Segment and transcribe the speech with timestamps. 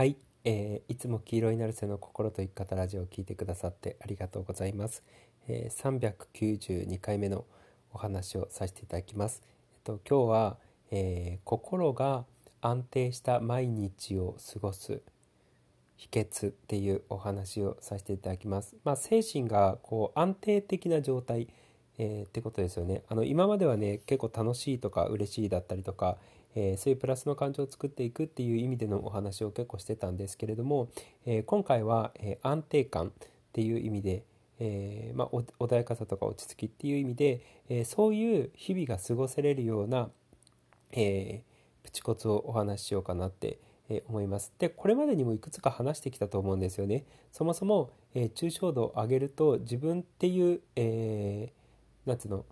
[0.00, 5.02] はい、えー、いつも黄色いナルセの心と生き方ラジオを聞いてくださってありがとうございます。
[5.46, 7.44] えー、392回目の
[7.92, 9.42] お話をさせていただきます。
[9.74, 10.56] えっと今日は、
[10.90, 12.24] えー、心が
[12.62, 15.02] 安定した毎日を過ごす
[15.98, 18.76] 秘訣っていうお話をさせていただきます。
[18.84, 21.46] まあ、精神がこう安定的な状態、
[21.98, 23.02] えー、ってことですよね。
[23.10, 26.16] あの今まではね結構楽しいとか嬉しいだったりとか、
[26.54, 30.88] えー、そういうプラスの感情を作っていくっていう意味でのお話を結構してたんですけれども、
[31.26, 33.10] えー、今回は、えー、安定感っ
[33.52, 34.24] ていう意味で、
[34.58, 40.10] えまあ、穏やかさとか落ち着きっていう意味で、えそういう日々が過ごせれるような、
[40.92, 41.42] え
[41.82, 43.58] プチコツをお話ししようかなって
[44.08, 44.52] 思います。
[44.58, 47.04] でこれまでにもいくつか話してきたと思うんですよね。
[47.32, 52.44] そもそも、えー、抽象度を上げると自分っていう、えー、なんつうの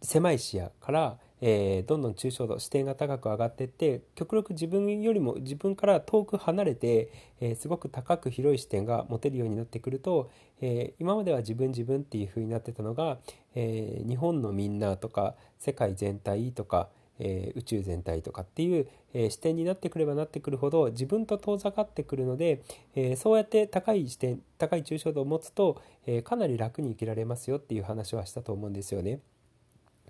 [0.00, 10.30] 狭い視野からえー、どんどん抽象度視点が高く上がっていって極力自分よりも自分から遠く離れて、えー、すごく高く広い視点が持てるようになってくると、
[10.60, 13.18] えー、今までは自分自分っていう風になってたのが、
[13.54, 22.62] え日本のみんなとか世界全体とか、え宇宙全体とかっていう、え視点になってくればなってくるほど自分と遠ざかってくるので、
[22.94, 29.20] えそうやって高い視点高い抽象度を持つと、えかなり楽に生きられますよっていう話はしたと思うんですよね。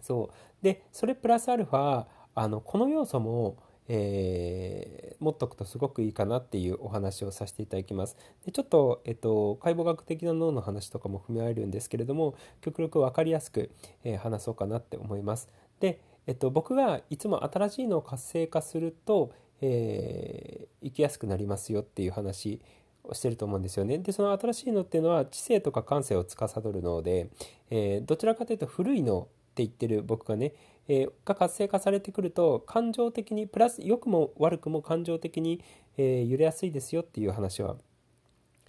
[0.02, 3.56] そうでそれプラスアルファあのこの要素も、
[3.88, 8.16] えー、持っとくとすごくいいかなっていうお話をさせていただきます。
[8.44, 13.70] でちょっと、えっと、解剖学的な脳の話とかも踏み合えるんですけれども極力分かりやすく、
[14.04, 15.48] えー、話そうかなって思います。
[15.80, 22.60] で、えっと、僕がいつも新しいのを活性化すると、えー、生きやすくなりますよっていう話
[23.02, 23.98] をしてると思うんですよね。
[23.98, 27.30] でその新しいのっていうのは知性とか感性を司る脳で、
[27.70, 30.54] えー、どちらかというと古い脳って言ってる僕がね、
[30.88, 35.62] えー、が活性化されてくると感情的にプラス良くも悪くも感情的に、
[35.96, 37.76] えー、揺れやすいですよっていう話は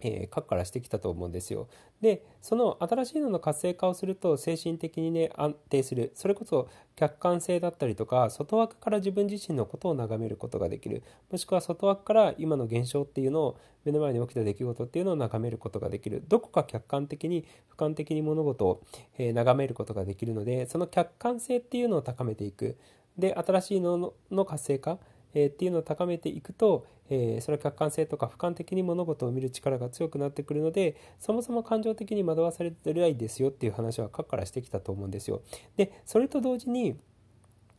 [0.01, 1.67] えー、過去からしてきたと思うんですよ。
[2.01, 6.11] でその新しいのの活性化をすると精神的にね安定する。
[6.15, 11.03] それこそ客観性だったりとか外枠から自分自身のことを眺めることができる。
[11.31, 16.23] もしくは外枠から今の現象っていうのを目の前に起きた出来事っていうのを眺めることができる。
[16.27, 17.45] どこか客観的に
[17.75, 18.81] 俯瞰的に物事を、
[19.17, 22.77] えー、眺めることができるのでその客観性っていうのを高めていく。
[23.17, 24.97] で新しいのの活性化
[25.33, 35.41] えー、っていうのを高めていくと、えー、それは客観性とか俯瞰的に物事を見る力が強くなってくるのでそもそも感情的に惑わされてないですよっていう話は過去からしてきたと思うんですよ。
[35.77, 36.97] でそれと同時に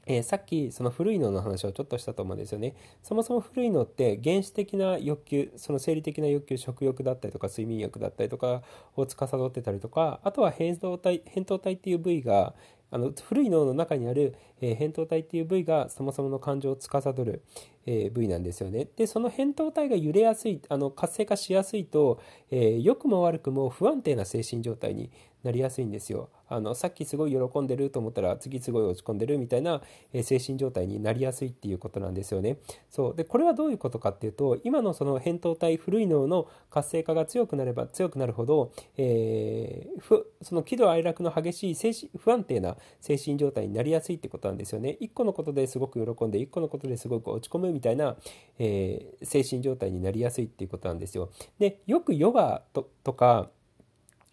[0.06, 2.74] えー、さっきその古いのの話をちょっとしたと思うんですよね。
[3.02, 8.62] そもそも古いのって原始的な欲求、その生理的な欲求、食欲だったりとか睡眠欲だったりとか
[8.96, 12.54] を司ってたりとか、あとは扁桃体、扁桃体っていう部位が、
[12.92, 17.42] あの古い脳の中にある、えー、扁桃体っていう部位がそもそもの感情を司る、
[17.86, 18.88] えー、部位なんですよね。
[18.96, 25.10] でその扁桃体が揺れやすいあの活性化しやすいと、えー、良くも悪くも不安定な精神状態に
[25.42, 26.28] なりやすいんですよ。
[26.48, 29.80] あのさっきすごい喜んでると思ったら次すごい落ち込んでるみたいな、
[30.12, 32.58] え精神状態になりやすいっていうことなんですよね。
[32.90, 44.96] そうでこれはどういうことかっていうと今のその扁桃体古い脳の活性化が強くなれば強くなるほど、えー、その喜怒哀楽の激しい精神不安定な精神状態になりやすいってことなんですよね。
[45.00, 48.16] 一個のことですごく喜んで一個のことですごく落ち込むみたいな、
[48.58, 51.30] えー、精神状態になりやすいっていうことなんですよ。
[51.60, 53.50] でよくヨガとか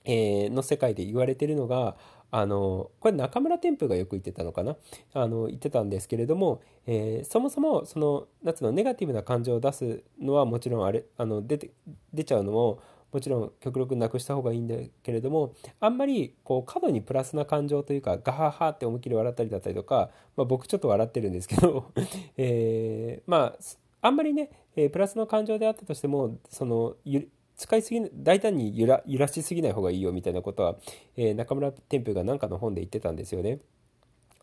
[0.07, 1.95] えー、の世界で言われてるのが
[2.31, 4.75] あのこれ中村天風がよく言ってたのかな？
[5.13, 11.72] あの言ってたんですけれども、えー、そもそもその夏のネガティブな感情を出すのはもちろんあれあの出て
[12.13, 12.79] 出ちゃうのも
[13.12, 21.91] もちろん極力なくした方がいいんだけれどもあんまりこう過度にプラスな感情というかガハハって思いっきり笑ったりだったりとか、まあ、僕ちょっと笑ってるんですけど、
[22.35, 23.57] えー、まあ
[24.01, 30.75] あんまりね、えプラスの感情であったとしてもそのゆ使いすぎ大胆に揺ら揺らしすぎない方がいいよみたいなことは、
[31.18, 33.59] えー、中村天風が何かの本で言ってたんですよね。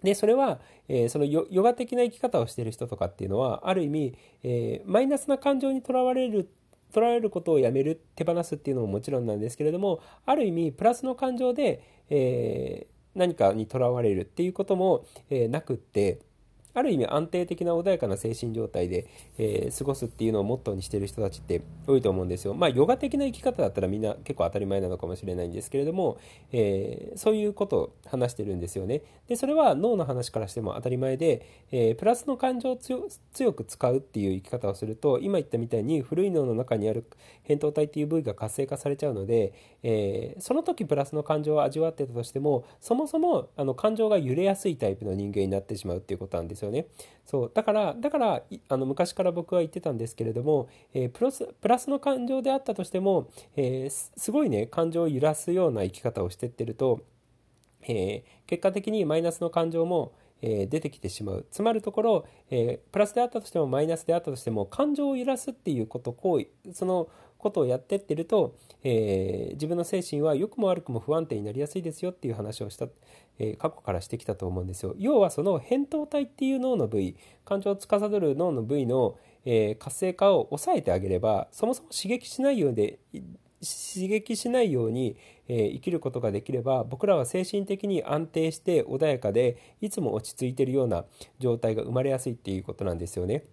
[0.02, 6.50] でそれは、えー、そのヨガ的な生き方をしている人とかっていうのはある意味、えー、マイナスな感情にとらわれる
[6.92, 16.18] とらわれることをやめる手放すっていうのももちろんなんですけれどもある意味プラスの感情で、えー、何かにとらわれるっていうことも、えなくって。
[16.74, 19.06] ある意味安定的な穏やかな精神状態で、
[19.38, 22.54] えー、過ごすっていうのをモットーにしてる人たちって多いと思うんですよ。
[22.54, 26.18] まあヨガ的な生き方だったらみんな結構当たり前なのかもしれないんですけれども、
[26.52, 29.02] えー、そういうことを話してるんですよね。
[29.28, 37.04] でそれは脳の話からしても当たり前で、えー、プラスの感情を強く使うっていう生き方をすると今言ったみたいに古い脳の中にある
[37.48, 46.63] 扁桃体っていう部位が活性化されちゃうので、えその時プラスの感情を味わってたとしてもそもそもあの感情が揺れやすいタイプの人間になってしまうっていうことなんですよ。
[46.64, 46.86] よね。
[47.24, 57.00] そうだからだからあの昔から僕は言ってたんですけれども、えー、プラスプラスの感情であったとしても、えー、すごいね感情を揺らすような生き方をしてってると、
[57.82, 60.12] えー、結果的にマイナスの感情も
[60.42, 67.08] え出てきてしまうつまるところ、えプラスであったとしてもマイナスであったとしても感情を揺らすっていうこと行為その
[67.44, 72.86] ことをやってってると、えー、自分の精神は良くも悪くも不安定になりやすいですよっていう話をした、
[73.38, 74.94] えー、過去からしてきたと思うんですよ。
[74.98, 85.16] 要はその扁桃体っていう脳の部位感情を司る脳の部位の、えー、活性化を抑えてあげればそもそも刺激しないようで刺激しないように、
[85.48, 91.04] えー、生きることができれば僕らは精神的に安定して穏やかでいつも落ち着いてるような
[91.38, 93.44] 状態が生まれやすいっていうことなんですよね。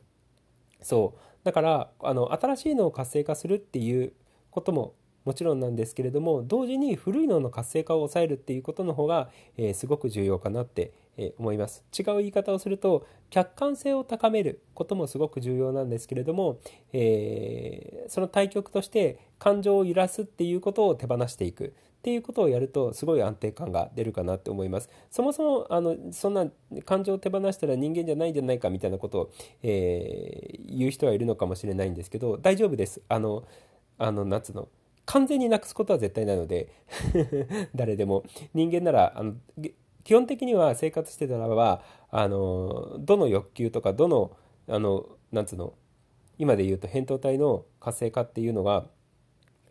[0.81, 4.13] そうだからあの新しいのを活性化するっていう
[4.49, 4.93] ことも
[5.25, 11.83] もちろんなんですけれども同時に古い脳の活性化を抑えるっていうことの方が、えー、すごく重要かなって、え、思います。
[11.97, 16.59] 違う言い方をすると客観性を高めることもすごく重要なんですけれども、
[16.93, 21.73] えー、その対極として感情を揺らすっていうことを手放していく。
[22.01, 24.89] っていうことをやるとすごい安定感が出るかなって思います。
[25.11, 26.47] そもそもあのそんな
[26.83, 29.31] 感情を手放したら人間じゃないんじゃないかみたいなことを、
[29.61, 33.01] えー、言う人はいるのかもしれないんですけど大丈夫です。
[33.07, 33.43] あの
[33.99, 34.67] あの夏の？
[35.05, 36.69] 完全になくすことは絶対ないので
[37.75, 38.23] 誰でも。
[38.55, 39.35] 人間ならあの
[40.03, 44.31] 基本的には生活してたらばあのどの欲求とかどの
[44.67, 45.73] あのなんつうの
[46.37, 48.85] 今で言うと扁桃体の活性化っていうのが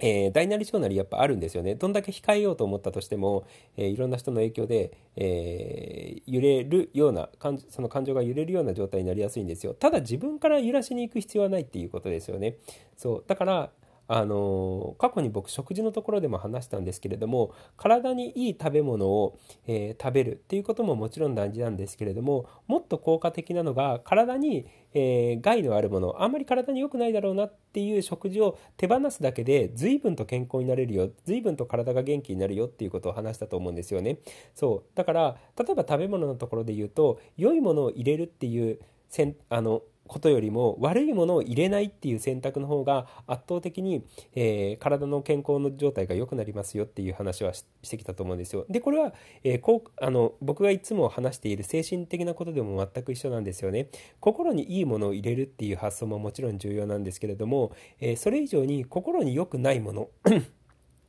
[0.02, 1.74] えー、大なり小なりやっぱあるんですよね。
[1.74, 3.46] どんだけ控えようと思ったとしても、
[3.76, 7.28] えー、いろんな人の影響で、えー、揺れるような
[7.68, 9.74] その感情が揺れるような状態になりやすいんですよ。
[9.74, 12.56] ただ自分から揺らしに行く必要はないっていうことですよね。
[12.96, 13.70] そうだから
[14.12, 34.18] あの過去に僕食事のところでも話したんですけれども体にいい食べ物を、えー、食べるっていうことももちろん大事なんですけれどももっと効果的なのが体に、えー、害のあるものあんまり体に良くないだろうなっていう食事を手放すだけで随分と健康になれるよ随分と体が元気になるよっていうことを話したと思うんですよね。
[34.56, 34.96] そう。
[34.96, 44.04] だから例えば食べ物のところで言うと良いものを入れるっていうせんあのことよりも悪いものを入れないっていう選択の方が圧倒的に、
[44.34, 48.66] えー、体の健康の状態が良くなりますよっていう話はしてきたと思うんですよ。
[48.68, 49.14] でこれは、
[49.44, 53.86] えー、こうあの僕がいつも話している精神的なことでも全く一緒なんですよね。
[54.18, 57.70] 心にいいものを入れるっていう発想ももちろん重要なんですけれども、
[58.00, 60.08] えー、それ以上に心に良くないもの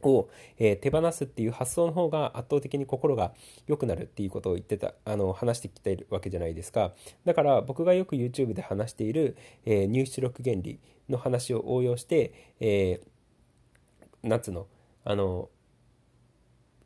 [0.05, 3.33] を、えー、手放すっていう発想の方が圧倒的に心が
[3.67, 6.93] 良くなるっていうことを言ってたあの話してきてるわけじゃないですか。
[7.25, 14.67] だから僕がよく YouTube で話している、えー、入出力原理の話を応用して、えー、なんつうの
[15.03, 15.49] あの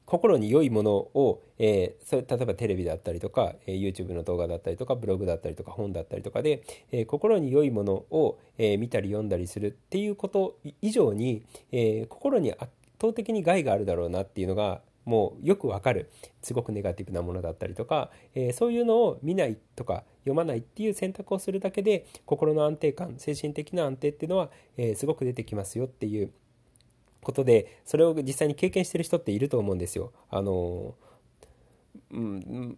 [0.05, 12.53] 心に良いものを、えー、それ例えばテレビだったりとか、えー、YouTube の動画だったりとかブログだったりとか本だったりとかで、えー、心に良いものを、え見たり読んだりするっていうこと以上に、え心に
[13.01, 16.09] 倒的に害があるだろうなっていうのがもうよくわかる
[16.41, 26.31] すごくネガティブなものだったりとか、えー、そういうのを見ないとか読まないっていう選択をするだけで心の安定感精神的な安定っていうのは、えー、すごく出てきますよっていう
[27.21, 30.11] ことでそれを実際に経験してる人っていると思うんですよ。
[30.29, 30.95] あの
[32.11, 32.77] うん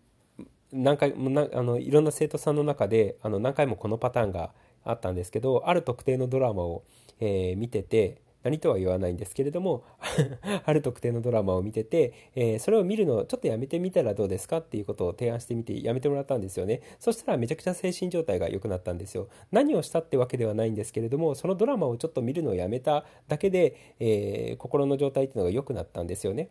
[0.72, 4.52] 何回もなあのいろんな生徒さんの中であの何回もこのパターンが
[4.84, 6.84] あったんですけどある特定のドラマを、
[7.20, 9.84] えー、見てて何とは言わないんですけれども
[10.66, 16.82] ある特定のドラマを見てて、えー、それを見るのをちょっとやめてみたらどうですかっていうことを提案してみてやめてもらったんですよね。
[17.00, 19.28] そしたらめちゃくちゃ精神状態が良くなったんですよ。
[19.52, 26.50] 何をしたってわけではないんですけれどもそのドラマをちょっと見るのをやめただけで、えー、心の状態っていうのが良くなったんですよね。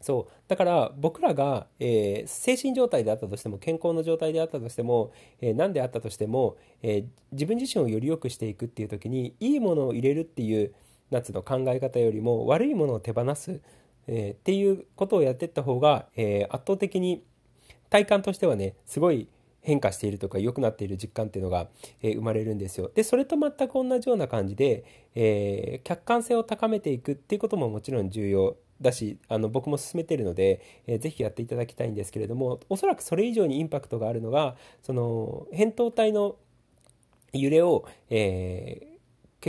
[0.00, 10.72] そうだから僕らが、えー、精神状態であったとしても健康の状態であったとしても、えー、何であったとしても、えー、自分自身をより良くしていくっていう時にいいものを入れるっていう
[11.10, 13.60] 夏の考え方よりも悪いものを手放す、
[14.06, 17.24] えー、っていうことをやっていった方が、えー、圧倒的に
[17.90, 19.28] 体感としてはねすごい
[19.60, 21.68] 変化しているとか良くなっている実感っていうのが、
[22.00, 22.90] えー、生まれるんですよ。
[22.94, 24.84] でそれと全く同じような感じで、
[25.16, 36.36] え客観性を高めていくっていうことももちろん重要だしあの僕も勧めてるので、えー、ぜひやっていただきたいんですけれどもおそらくそれ以上にインパクトがあるのがその扁桃体の
[37.32, 38.95] 揺れを、えー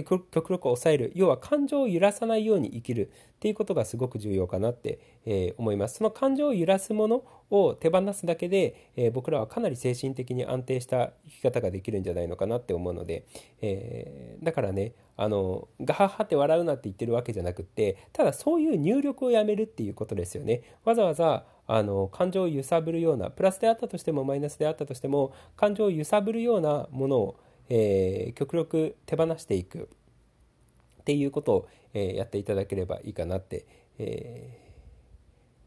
[0.03, 1.11] 極力抑える。
[1.15, 5.97] 要は感情を揺らさないように生きるっていうことがすごく重要かなって、え、思います。
[5.97, 13.25] その感情を揺らすものを手放すだけで、え、僕らはかなり精神的に安定した生き方ができるんじゃないのかなって思うので、
[13.61, 20.61] え、だからねあのガハハって笑うなって言ってるわけじゃなくってただそういう入力をやめるっていうことですよね。
[20.85, 29.89] わざわざあの感情を揺さぶるようなプラスであったとしてもマイナスであったとしても感情を揺さぶるようなものを、えー、極力手放していく。
[31.01, 33.65] っていうことを、え、やっていただければいいかなって、
[33.97, 34.59] え、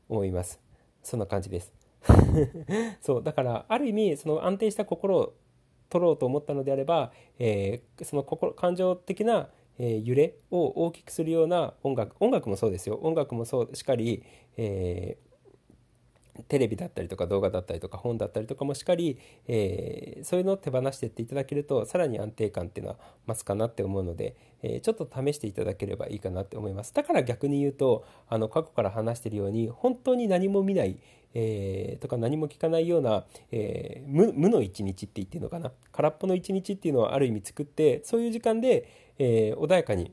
[0.09, 0.61] 思います。
[1.03, 1.73] そんな感じです。
[3.01, 5.35] そうだからある意味その安定した心を
[5.89, 12.99] 取ろうと思ったのであれば、えー、その心感情的な、えー、揺れを大きくするような音楽音楽もそうですよ。
[13.03, 14.23] 音楽もそうしかり、
[14.57, 15.30] えー
[16.49, 19.19] テレビだったりとか動画だったりとか本だったりとかもしっかり、
[19.49, 26.95] えー、そういうのを手放してっていただけるとさらに安定感っていうのは増すかなって思うので、えー、ちょっと試していただければいいかなって思います。
[26.95, 30.99] だから逆に言うとあの過去から話してるように本当に何も見ない、
[31.35, 35.73] えー、とか何も聞かないような、え無無の一日って言ってるのかな。
[35.93, 40.13] 空っぽの一日っていうのをある意味作ってそういう時間で、え穏やかに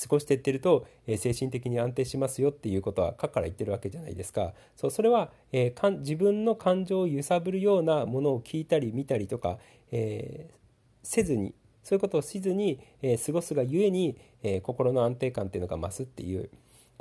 [0.00, 4.54] 過ごしていってると、え、精神的に安定しますよっていうことは過から言ってるわけじゃないですか。
[4.76, 9.58] そうそれは、え、かん自分の感情を揺さぶるようなものを聞いたり見たりとか、
[9.90, 10.54] えー、
[11.02, 16.48] せずにそういうことをしずに、え過ごすがゆえに、え心の安定感っていうのが増すっていう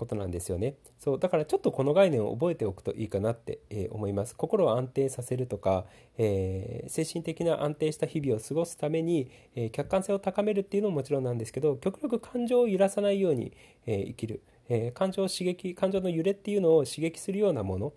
[0.01, 0.77] ことなんですよね。
[0.97, 4.35] そうだからちょっとこの概念を覚えておくといいかなって、えー、思います。
[4.35, 5.85] 心を安定させるとか、
[6.17, 13.53] えー、精神的な安定した日々を過ごすために、えー、客観性を高めるっていうのももちろんなんですけど極力感情を揺らさないように、
[13.85, 17.93] え生きる、え感情を刺激感情の揺れっていうのを刺激するようなもの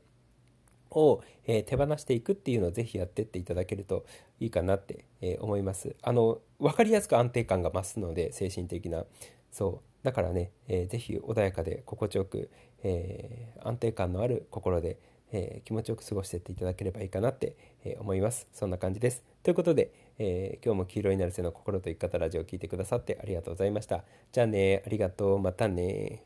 [0.91, 4.05] を、え手放していくっていうのをぜひやってっていただけると
[4.41, 5.97] いいかなって、え思います。
[6.03, 9.05] あの分かりやすく安定感が増すので精神的な。
[9.51, 9.94] そう。
[10.05, 12.51] だからね、えー、ぜひ穏やかで心地よく、
[12.85, 14.99] えー、安定感のある心で、
[15.33, 18.47] えー、気持ちよく過ごしていっていただければいいかなって、え思います。
[18.53, 19.25] そんな感じです。
[19.43, 24.05] ということで、え今日も黄色になる背の心と生き方ラジオを聴いてくださってありがとうございました。
[24.31, 26.23] じゃあね、ありがとう、またね。